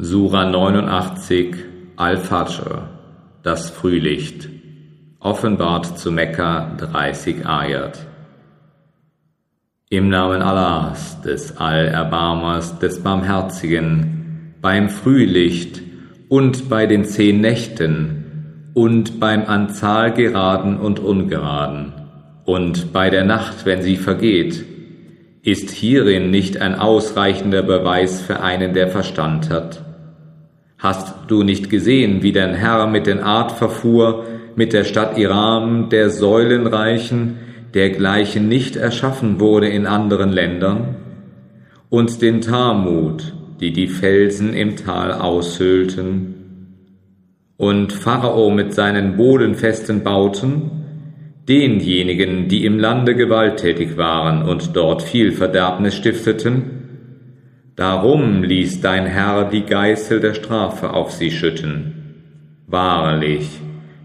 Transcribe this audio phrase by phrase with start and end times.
[0.00, 1.56] Sura 89
[1.96, 2.88] Al-Fajr,
[3.42, 4.48] das Frühlicht,
[5.18, 8.06] offenbart zu Mekka 30 Ayat.
[9.90, 15.82] Im Namen Allahs, des Allerbarmers, des Barmherzigen, beim Frühlicht
[16.28, 21.92] und bei den zehn Nächten und beim an Zahl geraden und ungeraden
[22.44, 24.64] und bei der Nacht, wenn sie vergeht,
[25.42, 29.87] ist hierin nicht ein ausreichender Beweis für einen, der Verstand hat?
[30.78, 34.24] Hast du nicht gesehen, wie dein Herr mit den Art verfuhr,
[34.54, 37.38] mit der Stadt Iram, der Säulenreichen,
[37.74, 40.94] dergleichen nicht erschaffen wurde in anderen Ländern?
[41.90, 46.34] Und den Talmud, die die Felsen im Tal aushöhlten?
[47.56, 50.70] Und Pharao mit seinen bodenfesten Bauten,
[51.48, 56.77] denjenigen, die im Lande gewalttätig waren und dort viel Verderbnis stifteten,
[57.78, 62.64] Darum ließ dein Herr die Geißel der Strafe auf sie schütten.
[62.66, 63.48] Wahrlich,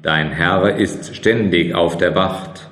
[0.00, 2.70] dein Herr ist ständig auf der Wacht.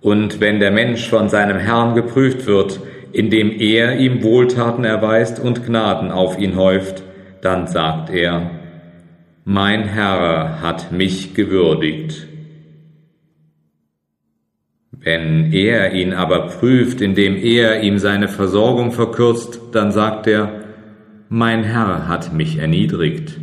[0.00, 2.78] Und wenn der Mensch von seinem Herrn geprüft wird,
[3.10, 7.02] indem er ihm Wohltaten erweist und Gnaden auf ihn häuft,
[7.42, 8.52] dann sagt er,
[9.44, 12.28] mein Herr hat mich gewürdigt.
[15.02, 20.60] Wenn er ihn aber prüft, indem er ihm seine Versorgung verkürzt, dann sagt er,
[21.30, 23.38] mein Herr hat mich erniedrigt.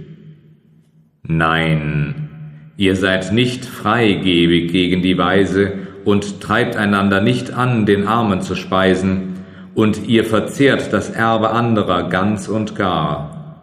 [1.24, 2.30] Nein,
[2.78, 5.74] ihr seid nicht freigebig gegen die Weise
[6.06, 9.34] und treibt einander nicht an, den Armen zu speisen,
[9.74, 13.62] und ihr verzehrt das Erbe anderer ganz und gar.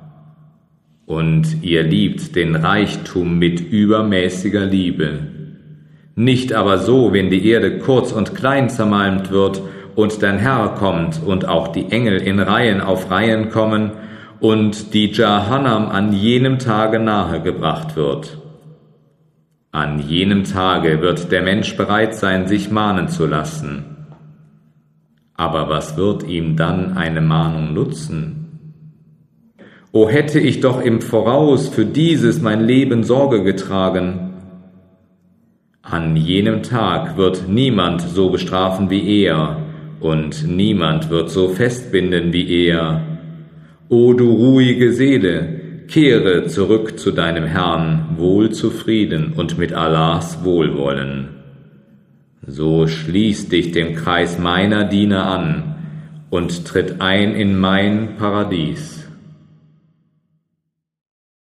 [1.06, 5.43] Und ihr liebt den Reichtum mit übermäßiger Liebe
[6.16, 9.62] nicht aber so, wenn die Erde kurz und klein zermalmt wird
[9.96, 13.92] und dein Herr kommt und auch die Engel in Reihen auf Reihen kommen
[14.40, 18.38] und die Jahannam an jenem Tage nahe gebracht wird.
[19.72, 23.84] An jenem Tage wird der Mensch bereit sein, sich mahnen zu lassen.
[25.36, 28.40] Aber was wird ihm dann eine Mahnung nutzen?
[29.90, 34.33] O hätte ich doch im Voraus für dieses mein Leben Sorge getragen,
[35.84, 39.60] an jenem Tag wird niemand so bestrafen wie er,
[40.00, 43.02] und niemand wird so festbinden wie er.
[43.88, 51.28] O du ruhige Seele, kehre zurück zu deinem Herrn, wohl zufrieden und mit Allahs Wohlwollen.
[52.46, 55.76] So schließ dich dem Kreis meiner Diener an
[56.30, 59.03] und tritt ein in mein Paradies.